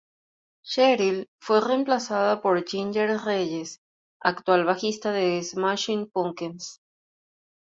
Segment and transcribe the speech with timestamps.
[0.63, 3.81] Cheryl fue reemplazada por Ginger Reyes,
[4.19, 6.81] actual bajista de Smashing Pumpkins.